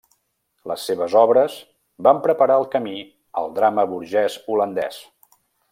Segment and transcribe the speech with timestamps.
[0.69, 1.57] Les seves obres
[2.07, 2.97] van preparar el camí
[3.43, 5.03] al drama burgès holandès.